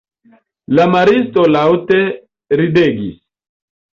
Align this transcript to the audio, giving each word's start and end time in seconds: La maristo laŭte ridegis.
La 0.77 0.85
maristo 0.93 1.43
laŭte 1.57 1.99
ridegis. 2.63 3.15